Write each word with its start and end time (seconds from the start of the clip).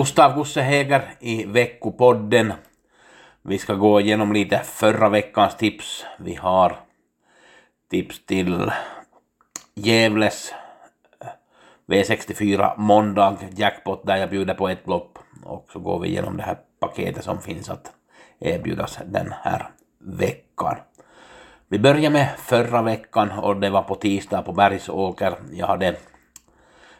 Gustav 0.00 0.34
Gusse 0.34 0.60
Häger 0.60 1.02
i 1.20 1.44
veckopodden. 1.44 2.52
Vi 3.42 3.58
ska 3.58 3.74
gå 3.74 4.00
igenom 4.00 4.32
lite 4.32 4.58
förra 4.58 5.08
veckans 5.08 5.56
tips. 5.56 6.04
Vi 6.18 6.34
har 6.34 6.76
tips 7.90 8.26
till 8.26 8.72
Gävles 9.74 10.54
eh, 11.20 11.28
V64 11.86 12.78
måndag 12.78 13.36
jackpot 13.56 14.06
där 14.06 14.16
jag 14.16 14.30
bjuder 14.30 14.54
på 14.54 14.68
ett 14.68 14.86
lopp 14.86 15.18
och 15.44 15.68
så 15.72 15.78
går 15.78 16.00
vi 16.00 16.08
igenom 16.08 16.36
det 16.36 16.42
här 16.42 16.58
paketet 16.80 17.24
som 17.24 17.40
finns 17.40 17.70
att 17.70 17.92
erbjudas 18.38 18.98
den 19.06 19.34
här 19.42 19.70
veckan. 19.98 20.76
Vi 21.68 21.78
börjar 21.78 22.10
med 22.10 22.28
förra 22.38 22.82
veckan 22.82 23.30
och 23.30 23.56
det 23.56 23.70
var 23.70 23.82
på 23.82 23.94
tisdag 23.94 24.42
på 24.42 24.52
Bergsåker. 24.52 25.34
Jag 25.52 25.66
hade 25.66 25.96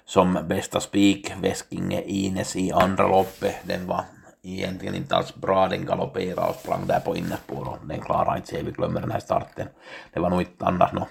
som 0.04 0.38
bästa 0.48 0.80
spik, 0.80 1.32
Veskinge 1.42 2.02
Ines 2.02 2.56
i 2.56 2.72
andra 2.72 3.08
loppet. 3.08 3.56
Den 3.64 3.86
var 3.86 4.04
egentligen 4.42 4.94
inte 4.94 5.16
alls 5.16 5.34
bra, 5.34 5.68
den 5.68 5.86
galopperade 5.86 6.48
och 6.48 6.56
sprang 6.56 6.86
där 6.86 7.00
på 7.00 7.16
innerspår 7.16 7.68
och 7.68 7.86
den 7.86 8.00
klarade 8.00 8.36
inte 8.36 8.48
sig, 8.48 8.62
vi 8.62 8.70
glömmer 8.70 9.00
den 9.00 9.10
här 9.10 9.20
starten. 9.20 9.68
Det 10.12 10.20
var 10.20 10.30
nog 10.30 10.40
inte 10.40 10.66
annars 10.66 10.92
någon 10.92 11.08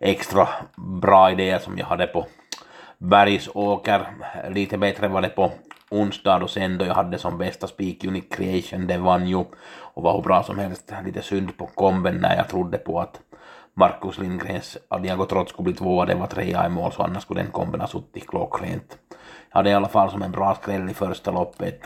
extra 0.00 0.48
bra 0.76 1.30
idéer 1.30 1.58
som 1.58 1.78
jag 1.78 1.86
hade 1.86 2.06
på 2.06 2.26
Bergsåker. 2.98 4.06
Lite 4.50 4.78
bättre 4.78 5.08
var 5.08 5.22
det 5.22 5.28
på 5.28 5.52
onsdag 5.90 6.42
och 6.42 6.50
sen 6.50 6.78
då 6.78 6.84
jag 6.84 6.94
hade 6.94 7.18
som 7.18 7.38
bästa 7.38 7.66
spik 7.66 8.04
Unique 8.04 8.36
Creation, 8.36 8.86
den 8.86 9.02
vann 9.02 9.28
ju 9.28 9.36
och 9.36 10.02
var 10.02 10.14
hur 10.14 10.22
bra 10.22 10.42
som 10.42 10.58
helst. 10.58 10.92
Lite 11.04 11.22
synd 11.22 11.56
på 11.56 11.66
komben 11.66 12.16
när 12.16 12.36
jag 12.36 12.48
trodde 12.48 12.78
på 12.78 13.00
att 13.00 13.20
Marcus 13.78 14.18
Lindgrens 14.18 14.78
Adiago 14.88 15.26
Trotsko 15.26 15.52
skulle 15.52 15.64
bli 15.64 15.74
tvåa, 15.74 16.04
det 16.06 16.14
var 16.14 16.26
trea 16.26 16.66
i 16.66 16.68
mål, 16.68 16.92
så 16.92 17.02
annars 17.02 17.22
skulle 17.22 17.42
den 17.42 17.52
komben 17.52 17.80
ha 17.80 17.88
suttit 17.88 18.26
klockrent. 18.26 18.98
Jag 19.50 19.56
hade 19.56 19.70
i 19.70 19.74
alla 19.74 19.88
fall 19.88 20.10
som 20.10 20.22
en 20.22 20.32
bra 20.32 20.54
skräll 20.54 20.90
i 20.90 20.94
första 20.94 21.30
loppet 21.30 21.80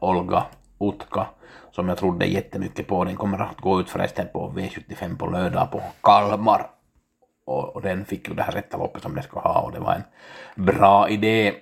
Olga 0.00 0.44
Utka, 0.80 1.26
som 1.70 1.88
jag 1.88 1.98
trodde 1.98 2.26
jättemycket 2.26 2.86
på. 2.86 3.04
Den 3.04 3.16
kommer 3.16 3.38
att 3.38 3.60
gå 3.60 3.80
ut 3.80 3.90
förresten 3.90 4.26
på 4.32 4.52
V75 4.56 5.18
på 5.18 5.26
lördag 5.26 5.70
på 5.70 5.82
Kalmar. 6.02 6.70
Och, 7.46 7.76
och 7.76 7.82
den 7.82 8.04
fick 8.04 8.28
ju 8.28 8.34
det 8.34 8.42
här 8.42 8.52
rätta 8.52 8.76
loppet 8.76 9.02
som 9.02 9.14
den 9.14 9.22
ska 9.22 9.40
ha 9.40 9.60
och 9.60 9.72
det 9.72 9.80
var 9.80 9.94
en 9.94 10.04
bra 10.64 11.08
idé. 11.08 11.54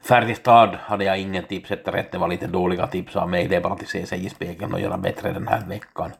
Färjestad 0.00 0.74
hade 0.74 1.04
jag 1.04 1.20
ingen 1.20 1.44
tips 1.44 1.70
efter 1.70 1.92
rätt, 1.92 2.12
det 2.12 2.18
var 2.18 2.28
lite 2.28 2.46
dåliga 2.46 2.86
tips 2.86 3.16
av 3.16 3.30
mig. 3.30 3.48
Det 3.48 3.56
är 3.56 3.60
bara 3.60 3.72
att 3.72 3.88
se 3.88 4.06
sig 4.06 4.26
i 4.26 4.28
spegeln 4.28 4.74
och 4.74 4.80
göra 4.80 4.98
bättre 4.98 5.32
den 5.32 5.48
här 5.48 5.66
veckan. 5.66 6.10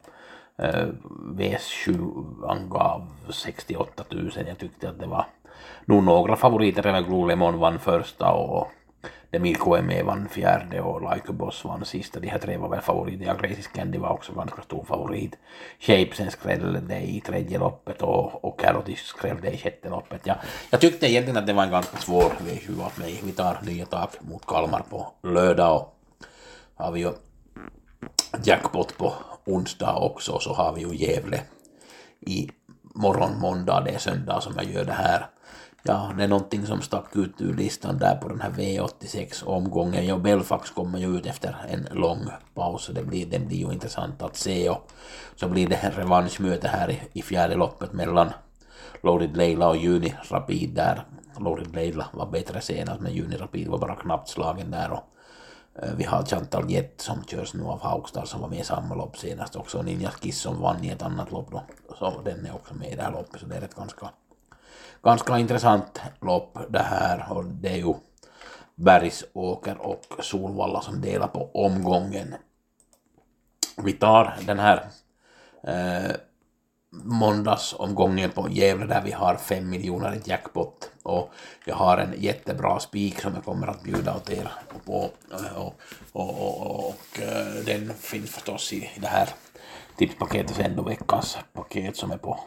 Eh, 0.59 0.87
V7 1.35 2.49
angav 2.49 3.07
68 3.29 4.03
000. 4.09 4.31
Jag 4.47 4.57
tyckte 4.57 4.89
att 4.89 4.99
det 4.99 5.07
var 5.07 5.25
nog 5.85 6.03
några 6.03 6.35
favoriter. 6.35 6.87
Även 6.87 7.03
Glulemon 7.03 7.59
vann 7.59 7.79
första 7.79 8.31
och 8.31 8.71
Demil 9.31 9.55
KME 9.55 10.03
vann 10.03 10.29
fjärde 10.29 10.81
och 10.81 11.13
Like 11.13 11.33
Boss 11.33 11.65
vann 11.65 11.85
sista. 11.85 12.19
De 12.19 12.27
här 12.27 12.39
tre 12.39 12.57
var 12.57 12.69
väl 12.69 12.81
favoriter. 12.81 13.25
Ja, 13.25 13.33
Gracie 13.33 13.63
Candy 13.73 13.97
var 13.97 14.09
också 14.09 14.33
ganska 14.33 14.61
stor 14.61 14.83
favorit. 14.83 15.37
Shapesen 15.79 16.31
skrällde 16.31 17.01
i 17.01 17.21
tredje 17.21 17.59
loppet 17.59 18.01
och, 18.01 18.45
och 18.45 18.59
Carotis 18.59 18.99
skrällde 18.99 19.51
i 19.51 19.57
sjätte 19.57 19.89
loppet. 19.89 20.21
Ja, 20.23 20.35
jag 20.69 20.81
tyckte 20.81 21.11
egentligen 21.11 21.37
att 21.37 21.47
det 21.47 21.53
var 21.53 21.63
en 21.63 21.71
ganska 21.71 21.97
svår 21.97 22.31
V7 22.47 22.83
av 22.83 22.91
mig. 22.99 23.21
Vi 23.23 23.31
tar 23.31 23.57
nya 23.65 23.85
tag 23.85 24.09
mot 24.21 24.45
Kalmar 24.45 24.83
på 24.89 25.07
lördag 25.23 25.75
och 25.75 25.95
har 26.75 26.91
vi 26.91 26.99
ju 26.99 27.11
jackpot 28.43 28.97
på 28.97 29.13
onsdag 29.45 29.95
också, 29.95 30.39
så 30.39 30.53
har 30.53 30.73
vi 30.73 30.81
ju 30.81 30.95
Gävle 30.95 31.41
i 32.19 32.49
morgon 32.95 33.39
måndag, 33.39 33.81
det 33.81 33.91
är 33.91 33.99
söndag 33.99 34.41
som 34.41 34.53
jag 34.55 34.65
gör 34.65 34.85
det 34.85 34.93
här. 34.93 35.29
Ja, 35.83 36.13
det 36.17 36.23
är 36.23 36.27
någonting 36.27 36.65
som 36.65 36.81
stack 36.81 37.15
ut 37.15 37.41
ur 37.41 37.53
listan 37.53 37.97
där 37.97 38.15
på 38.15 38.29
den 38.29 38.41
här 38.41 38.49
V86-omgången. 38.49 40.05
Ja, 40.05 40.17
Belfax 40.17 40.69
kommer 40.69 40.99
ju 40.99 41.17
ut 41.17 41.25
efter 41.25 41.55
en 41.69 41.87
lång 41.91 42.25
paus, 42.53 42.89
det 42.93 43.03
blir, 43.03 43.25
det 43.25 43.39
blir 43.39 43.57
ju 43.57 43.73
intressant 43.73 44.21
att 44.21 44.35
se. 44.35 44.69
Och 44.69 44.91
så 45.35 45.47
blir 45.47 45.67
det 45.67 45.75
en 45.75 45.91
revanschmöte 45.91 46.67
här 46.67 46.91
i, 46.91 47.01
i 47.13 47.21
fjärde 47.21 47.55
loppet 47.55 47.93
mellan 47.93 48.29
Loaded 49.01 49.37
Leila 49.37 49.69
och 49.69 49.77
Juni 49.77 50.15
Rapid 50.29 50.69
där. 50.69 51.03
Loaded 51.39 51.75
Leila 51.75 52.07
var 52.13 52.25
bättre 52.25 52.61
senast, 52.61 53.01
men 53.01 53.13
Juni 53.13 53.37
Rapid 53.37 53.67
var 53.67 53.77
bara 53.77 53.95
knappt 53.95 54.29
slagen 54.29 54.71
där. 54.71 54.91
Och 54.91 55.03
Eh, 55.81 55.93
vi 55.97 56.03
har 56.03 56.25
Chantal 56.25 56.71
Jett 56.71 57.01
som 57.01 57.23
körs 57.23 57.53
nu 57.53 57.63
av 57.63 57.81
Haugstad 57.81 58.25
som 58.25 58.41
var 58.41 58.49
med 58.49 58.59
i 58.59 58.63
samma 58.63 58.95
lopp 58.95 59.17
senast 59.17 59.55
också. 59.55 59.81
Ninja 59.81 60.11
Kiss 60.11 60.41
som 60.41 60.61
vann 60.61 60.83
i 60.83 60.89
ett 60.89 61.01
annat 61.01 61.31
lopp 61.31 61.51
då. 61.51 61.63
Så 61.99 62.21
den 62.25 62.45
är 62.45 62.55
också 62.55 62.73
med 62.73 62.91
i 62.91 62.95
det 62.95 63.01
här 63.01 63.11
loppet 63.11 63.41
så 63.41 63.47
det 63.47 63.55
är 63.55 63.61
ett 63.61 63.75
ganska, 63.75 64.09
ganska 65.03 65.37
intressant 65.37 66.01
lopp 66.21 66.57
det 66.69 66.83
här 66.83 67.27
och 67.29 67.45
det 67.45 67.69
är 67.69 67.77
ju 67.77 67.93
Bergsåker 68.75 69.77
och 69.77 70.05
Solvalla 70.19 70.81
som 70.81 71.01
delar 71.01 71.27
på 71.27 71.49
omgången. 71.53 72.35
Vi 73.83 73.93
tar 73.93 74.35
den 74.45 74.59
här 74.59 74.85
eh, 75.63 76.15
måndagsomgången 76.91 78.29
på 78.29 78.49
Gävle 78.49 78.85
där 78.85 79.01
vi 79.01 79.11
har 79.11 79.35
fem 79.35 79.69
miljoner 79.69 80.15
i 80.15 80.29
jackpot. 80.29 80.91
Och 81.03 81.31
jag 81.65 81.75
har 81.75 81.97
en 81.97 82.13
jättebra 82.17 82.79
spik 82.79 83.21
som 83.21 83.33
jag 83.33 83.43
kommer 83.43 83.67
att 83.67 83.83
bjuda 83.83 84.15
åt 84.15 84.29
er 84.29 84.51
på. 84.85 84.93
Och, 84.93 85.13
och, 86.13 86.41
och, 86.41 86.89
och 86.89 87.19
eh, 87.19 87.65
den 87.65 87.93
finns 87.93 88.29
förstås 88.29 88.73
i 88.73 88.89
det 88.95 89.07
här 89.07 89.29
tipspaketet 89.99 90.55
sen 90.55 90.75
då 90.75 90.83
veckans 90.83 91.37
paket 91.53 91.97
som 91.97 92.11
är 92.11 92.17
på 92.17 92.39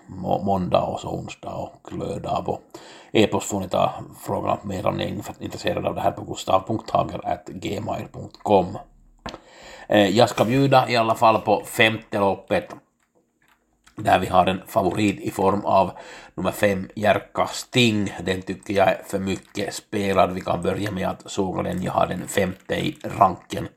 måndag 0.43 0.83
och 0.83 1.01
så 1.01 1.09
onsdag 1.09 1.55
och 1.55 1.93
lördag. 1.93 2.45
På 2.45 2.61
e-post 3.13 3.49
får 3.49 3.61
ni 3.61 3.69
ta 3.69 3.93
frågan 4.21 4.59
mer 4.63 4.87
om 4.87 4.97
ni 4.97 5.05
är 5.05 5.23
intresserade 5.41 5.89
av 5.89 5.95
det 5.95 6.01
här 6.01 6.11
på 6.11 6.25
gustav.hager.gmail.com 6.25 8.79
eh, 9.89 10.09
jag 10.09 10.29
ska 10.29 10.45
bjuda 10.45 10.89
i 10.89 10.97
alla 10.97 11.15
fall 11.15 11.41
på 11.41 11.63
femte 11.65 12.19
loppet 12.19 12.75
där 13.97 14.19
vi 14.19 14.27
har 14.27 14.47
en 14.47 14.61
favorit 14.67 15.21
i 15.21 15.31
form 15.31 15.65
av 15.65 15.91
nummer 16.35 16.53
fem, 16.53 16.89
Jerka 16.95 17.47
Sting. 17.47 18.13
Den 18.25 18.43
tycker 18.43 18.75
jag 18.75 18.89
är 18.89 19.03
för 19.07 19.19
mycket 19.19 19.75
spelad. 19.75 20.33
Vi 20.33 20.41
kan 20.41 20.63
börja 20.63 20.91
med 20.91 21.09
att 21.09 21.31
såga 21.31 21.63
den. 21.63 21.83
Jag 21.83 21.93
har 21.93 22.07
den 22.07 22.29
femte 22.29 22.75
i 22.75 22.99
ranken. 23.19 23.69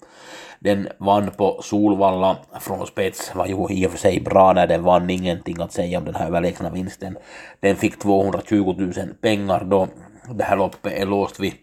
Den 0.59 0.87
vann 0.97 1.31
på 1.31 1.59
Solvalla 1.61 2.37
från 2.59 2.87
spets, 2.87 3.35
var 3.35 3.47
ju 3.47 3.67
i 3.69 3.87
och 3.87 3.91
för 3.91 3.97
sig 3.97 4.19
bra 4.19 4.53
när 4.53 4.67
den 4.67 4.83
vann, 4.83 5.09
ingenting 5.09 5.61
att 5.61 5.73
säga 5.73 5.97
om 5.97 6.05
den 6.05 6.15
här 6.15 6.27
överlägsna 6.27 6.69
vinsten. 6.69 7.17
Den 7.59 7.75
fick 7.75 7.99
220 7.99 8.75
000 8.77 8.93
pengar 9.21 9.63
då 9.63 9.87
det 10.29 10.43
här 10.43 10.57
loppet 10.57 10.93
är 10.93 11.05
låst 11.05 11.39
vid 11.39 11.53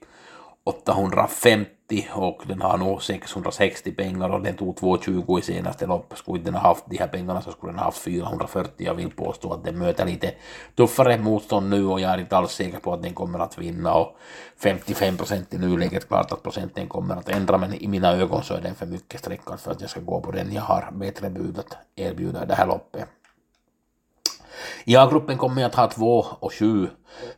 850 0.65 2.09
och 2.13 2.43
den 2.47 2.63
har 2.63 2.79
nog 2.79 3.03
660 3.03 3.93
pengar 3.93 4.31
och 4.31 4.43
den 4.43 4.57
tog 4.57 4.77
220 4.77 5.39
i 5.39 5.43
senaste 5.43 5.87
loppet. 5.87 6.19
Skulle 6.19 6.45
den 6.45 6.55
ha 6.55 6.61
haft 6.61 6.85
de 6.87 6.99
här 6.99 7.07
pengarna 7.07 7.43
så 7.43 7.51
skulle 7.51 7.73
den 7.73 7.79
ha 7.79 7.85
haft 7.85 7.99
440. 7.99 8.87
Jag 8.87 8.95
vill 8.95 9.11
påstå 9.11 9.53
att 9.53 9.65
den 9.65 9.79
möter 9.79 10.07
lite 10.07 10.35
tuffare 10.77 11.19
motstånd 11.19 11.71
nu 11.71 11.87
och 11.87 12.01
jag 12.01 12.11
är 12.11 12.19
inte 12.19 12.37
alls 12.37 12.53
säker 12.53 12.79
på 12.79 12.93
att 12.93 13.03
den 13.03 13.15
kommer 13.15 13.39
att 13.39 13.59
vinna 13.59 13.95
och 13.95 14.17
55 14.57 15.17
procent 15.17 15.55
i 15.55 15.59
nuläget, 15.59 16.09
klart 16.09 16.33
att 16.33 16.43
procenten 16.43 16.89
kommer 16.89 17.17
att 17.17 17.29
ändra 17.29 17.59
men 17.59 17.75
i 17.75 17.89
mina 17.89 18.13
ögon 18.13 18.43
så 18.43 18.55
är 18.55 18.61
den 18.61 18.75
för 18.75 18.87
mycket 18.87 19.21
sträckad 19.21 19.61
för 19.61 19.71
att 19.71 19.81
jag 19.81 19.91
ska 19.91 20.01
gå 20.01 20.21
på 20.21 20.31
den. 20.31 20.53
Jag 20.53 20.63
har 20.63 20.89
bättre 20.93 21.31
bud 21.31 21.59
att 21.59 21.77
erbjuda 21.97 22.45
det 22.45 22.55
här 22.55 22.67
loppet. 22.67 23.09
I 24.85 24.97
A-gruppen 24.97 25.39
kommer 25.39 25.63
jag 25.63 25.69
att 25.69 25.75
ha 25.75 25.91
2 25.91 26.27
och 26.41 26.53
7. 26.53 26.89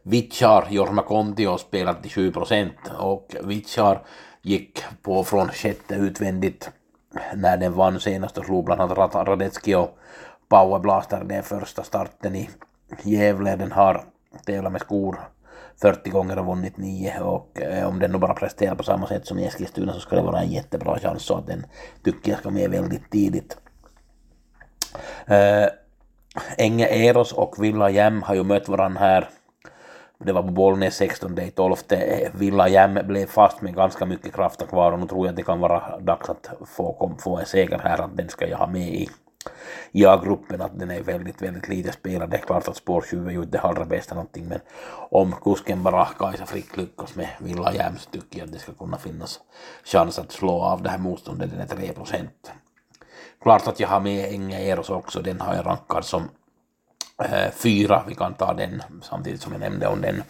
Vichar, 0.02 0.66
Jorma 0.70 1.02
Kontio 1.02 1.58
spelat 1.58 2.02
till 2.02 2.10
7 2.10 2.32
procent 2.32 2.76
och 2.98 3.36
Vichar 3.42 4.02
gick 4.42 4.84
på 5.02 5.24
från 5.24 5.48
sjätte 5.48 5.94
utvändigt 5.94 6.70
när 7.34 7.56
den 7.56 7.72
vann 7.72 8.00
senast 8.00 8.38
och 8.38 8.44
slog 8.44 8.64
bland 8.64 8.80
annat 8.80 9.14
Radetski 9.14 9.74
och 9.74 9.98
Power 10.48 10.78
Blaster 10.78 11.32
är 11.32 11.42
första 11.42 11.82
starten 11.82 12.36
i 12.36 12.50
Gävle. 13.02 13.56
Den 13.56 13.72
har 13.72 14.04
tävlat 14.46 14.72
med 14.72 14.80
skor 14.80 15.20
40 15.82 16.10
gånger 16.10 16.38
och 16.38 16.46
vunnit 16.46 16.76
9 16.76 17.20
och 17.20 17.60
eh, 17.60 17.88
om 17.88 17.98
den 17.98 18.12
nu 18.12 18.18
bara 18.18 18.34
presterar 18.34 18.74
på 18.74 18.82
samma 18.82 19.06
sätt 19.06 19.26
som 19.26 19.38
i 19.38 19.46
Eskilstuna 19.46 19.92
så 19.92 20.00
ska 20.00 20.16
det 20.16 20.22
vara 20.22 20.40
en 20.40 20.52
jättebra 20.52 20.98
chans 20.98 21.22
så 21.22 21.36
att 21.36 21.46
den 21.46 21.66
tycker 22.04 22.30
jag 22.30 22.40
ska 22.40 22.50
med 22.50 22.70
väldigt 22.70 23.10
tidigt. 23.10 23.56
Eh, 25.26 25.66
Enge 26.58 26.86
Eros 26.86 27.32
och 27.32 27.64
Villa 27.64 27.90
Jäm 27.90 28.22
har 28.22 28.34
ju 28.34 28.42
mött 28.42 28.68
varandra 28.68 29.00
här. 29.00 29.28
Det 30.18 30.32
var 30.32 30.42
på 30.42 30.50
Bollnäs 30.50 30.96
16 30.96 31.38
12. 31.54 31.76
Villa 32.32 32.68
Jäm 32.68 32.98
blev 33.04 33.26
fast 33.26 33.62
med 33.62 33.74
ganska 33.74 34.06
mycket 34.06 34.34
krafter 34.34 34.66
kvar 34.66 34.92
och 34.92 34.98
nu 34.98 35.06
tror 35.06 35.26
jag 35.26 35.32
att 35.32 35.36
det 35.36 35.42
kan 35.42 35.60
vara 35.60 35.98
dags 36.00 36.28
att 36.28 36.50
få, 36.66 36.92
kom, 36.92 37.18
få 37.18 37.38
en 37.38 37.46
seger 37.46 37.78
här, 37.78 38.00
att 38.00 38.16
den 38.16 38.28
ska 38.28 38.46
jag 38.48 38.58
ha 38.58 38.66
med 38.66 38.88
i 38.88 39.08
i 39.92 40.06
A-gruppen 40.06 40.60
att 40.60 40.78
den 40.78 40.90
är 40.90 41.02
väldigt, 41.02 41.42
väldigt 41.42 41.68
lite 41.68 41.92
spelad. 41.92 42.30
Det 42.30 42.36
är 42.36 42.40
klart 42.40 42.68
att 42.68 42.76
spår 42.76 43.04
20 43.10 43.28
är 43.28 43.32
ju 43.32 43.44
det 43.44 43.60
allra 43.60 43.84
bästa 43.84 44.14
någonting, 44.14 44.48
men 44.48 44.60
om 45.10 45.32
kusken 45.32 45.82
bara 45.82 46.04
Kajsa 46.04 46.46
Frick 46.46 46.76
lyckas 46.76 47.14
med 47.14 47.28
Villa 47.38 47.74
Jäm 47.74 47.98
så 47.98 48.10
tycker 48.10 48.38
jag 48.38 48.46
att 48.46 48.52
det 48.52 48.58
ska 48.58 48.72
kunna 48.72 48.98
finnas 48.98 49.40
chans 49.84 50.18
att 50.18 50.32
slå 50.32 50.62
av 50.62 50.82
det 50.82 50.90
här 50.90 50.98
motståndet, 50.98 51.50
den 51.50 51.60
är 51.60 51.66
3 51.66 51.92
procent. 51.92 52.52
Klart 53.42 53.66
att 53.66 53.80
jag 53.80 53.88
har 53.88 54.00
med 54.00 54.32
Enge 54.32 54.60
Eros 54.60 54.90
också, 54.90 55.22
den 55.22 55.40
har 55.40 55.54
jag 55.54 55.66
rankad 55.66 56.04
som 56.04 56.28
Eh, 57.22 57.50
fyra, 57.50 58.04
vi 58.08 58.14
kan 58.14 58.34
ta 58.34 58.54
den 58.54 58.82
samtidigt 59.02 59.42
som 59.42 59.52
jag 59.52 59.60
nämnde 59.60 59.86
om 59.86 60.00
den. 60.00 60.22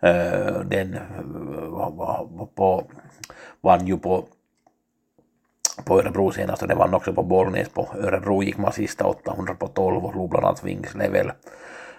Eh, 0.00 0.60
den 0.60 0.94
eh, 0.94 2.46
på, 2.54 2.84
vann 3.60 3.86
ju 3.86 3.98
på 3.98 4.24
på 5.84 5.98
Örebro 6.00 6.32
senast 6.32 6.62
och 6.62 6.68
det 6.68 6.74
vann 6.74 6.94
också 6.94 7.12
på 7.12 7.22
Bollnäs 7.22 7.68
på 7.68 7.88
Örebro 7.94 8.42
gick 8.42 8.58
man 8.58 8.72
sista 8.72 9.04
800 9.04 9.54
på 9.54 9.66
12 9.66 10.04
och 10.04 10.12
slog 10.12 10.30
bland 10.30 10.46
annat 10.46 10.64
Wings 10.64 10.94
level. 10.94 11.30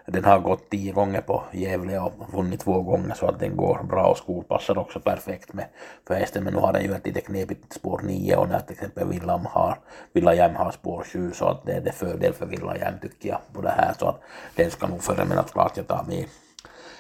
Den 0.06 0.26
har 0.26 0.40
gått 0.40 0.70
tio 0.70 0.92
gånger 0.92 1.22
på 1.22 1.44
Gävle 1.52 2.00
och 2.00 2.14
vunnit 2.34 2.60
två 2.60 2.82
gånger 2.82 3.14
så 3.14 3.26
att 3.26 3.40
den 3.40 3.58
går 3.58 3.84
bra 3.84 4.06
och 4.06 4.18
skolpassar 4.18 4.78
också 4.78 5.00
perfekt 5.00 5.54
med 5.54 5.66
för 6.08 6.16
hästen 6.16 6.44
men 6.44 6.54
nu 6.54 6.60
har 6.60 6.74
den 6.74 6.84
ju 6.84 6.94
ett 6.94 7.06
lite 7.06 7.22
knepigt 7.22 7.74
spår 7.74 8.02
9 8.04 8.36
och 8.36 8.50
när 8.50 8.60
till 8.60 8.74
exempel 8.74 9.08
Villam 9.08 9.46
har 9.46 9.78
Villajäm 10.14 10.56
har 10.56 10.72
spår 10.72 11.04
7 11.04 11.32
så 11.32 11.46
att 11.46 11.66
det 11.66 11.74
är 11.74 11.82
det 11.82 11.92
fördel 11.92 12.34
för 12.34 12.46
Villajäm 12.46 12.94
tycker 13.02 13.30
jag 13.30 13.40
på 13.54 13.62
det 13.62 13.70
här 13.70 13.94
så 14.00 14.08
att 14.08 14.22
den 14.56 14.72
ska 14.72 14.88
nog 14.88 15.04
före 15.04 15.26
men 15.26 15.40
att 15.40 15.52
klart 15.52 15.78
jag 15.78 15.88
tar 15.88 16.04
med. 16.08 16.26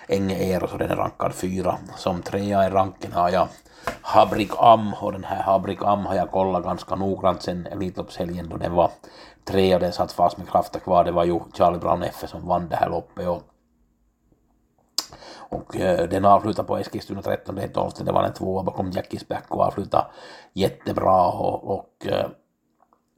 Enge 0.07 0.35
Eros 0.35 0.73
och 0.73 0.79
den 0.79 0.91
är 0.91 0.95
rankad 0.95 1.33
fyra. 1.33 1.77
Som 1.97 2.21
trea 2.21 2.67
i 2.67 2.69
ranken 2.69 3.11
har 3.11 3.29
jag 3.29 3.47
Habrik 4.01 4.51
Am 4.57 4.93
och 4.93 5.11
den 5.11 5.23
här 5.23 5.43
Habrik 5.43 5.83
Am 5.83 6.05
har 6.05 6.15
jag 6.15 6.31
kollat 6.31 6.63
ganska 6.63 6.95
noggrant 6.95 7.41
sen 7.41 7.67
Elitloppshelgen 7.67 8.49
då 8.49 8.57
den 8.57 8.73
var 8.73 8.91
tre 9.45 9.73
och 9.73 9.79
den 9.79 9.93
satt 9.93 10.11
fast 10.11 10.37
med 10.37 10.49
krafter 10.49 10.79
kvar. 10.79 11.03
Det 11.03 11.11
var 11.11 11.23
ju 11.25 11.39
Charlie 11.53 11.79
Brown 11.79 12.03
F 12.03 12.23
som 12.27 12.47
vann 12.47 12.69
det 12.69 12.75
här 12.75 12.89
loppet 12.89 13.27
och, 13.27 13.43
och 15.49 15.75
eh, 15.75 16.09
den 16.09 16.25
avslutade 16.25 16.67
på 16.67 16.77
Eskilstuna 16.77 17.21
13 17.21 17.59
12 17.73 17.91
det 18.05 18.11
var 18.11 18.23
en 18.23 18.33
tvåa 18.33 18.63
bakom 18.63 18.91
Jackies 18.91 19.27
back 19.27 19.45
och 19.49 19.61
avslutade 19.61 20.05
jättebra 20.53 21.27
och, 21.27 21.77
och 21.77 22.07
eh, 22.07 22.25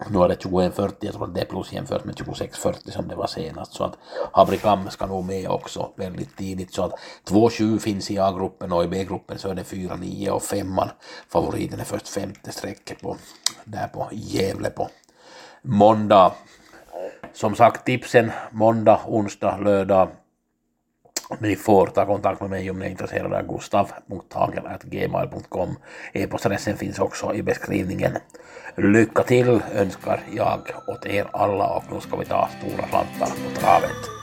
nu 0.09 0.19
är 0.19 0.27
det 0.27 0.36
21.40, 0.36 0.94
jag 1.00 1.13
tror 1.13 1.24
att 1.24 1.33
det 1.33 1.42
är 1.42 1.45
plus 1.45 1.74
jämfört 1.74 2.06
med 2.06 2.15
26.40 2.15 2.92
som 2.92 3.07
det 3.07 3.15
var 3.15 3.27
senast. 3.27 3.74
Så 3.74 3.83
att 3.83 3.97
Habrikam 4.31 4.89
ska 4.89 5.06
nog 5.06 5.25
med 5.25 5.50
också 5.50 5.92
väldigt 5.95 6.38
tidigt. 6.38 6.74
Så 6.74 6.83
att 6.83 6.94
2.7 7.25 7.80
finns 7.80 8.12
i 8.12 8.19
A-gruppen 8.19 8.71
och 8.71 8.83
i 8.83 8.88
B-gruppen 8.88 9.38
så 9.38 9.50
är 9.50 9.56
det 9.56 9.63
4, 9.63 9.95
9 9.95 10.31
och 10.31 10.44
5 10.44 10.80
Favoriten 11.30 11.80
är 11.80 11.83
först 11.83 12.07
femte 12.07 12.51
strecket 12.51 13.01
på, 13.01 13.18
där 13.65 13.88
på 13.88 14.09
Gävle 14.12 14.69
på 14.69 14.89
måndag. 15.62 16.31
Som 17.33 17.56
sagt 17.56 17.86
tipsen 17.86 18.31
måndag, 18.51 19.00
onsdag, 19.06 19.57
lördag. 19.57 20.09
Ni 21.39 21.56
får 21.56 21.88
ta 21.88 22.06
kontakt 22.06 22.42
med 22.42 22.50
mig 22.50 22.72
om 22.72 22.80
ni 22.80 22.86
är 22.86 22.89
intresserade 22.89 23.38
av 23.38 23.48
gustav.hagel.gmail.com 23.48 25.75
E-postadressen 26.13 26.77
finns 26.77 27.00
också 27.00 27.33
i 27.33 27.44
beskrivningen. 27.44 28.12
Lycka 28.75 29.24
till 29.24 29.62
önskar 29.74 30.19
jag 30.36 30.60
åt 30.88 31.06
er 31.06 31.27
alla 31.31 31.68
och 31.68 31.83
nu 31.92 32.00
ska 32.00 32.18
vi 32.18 32.25
ta 32.25 32.50
stora 32.60 32.88
slantar 32.88 33.27
på 33.27 33.60
travet. 33.60 34.14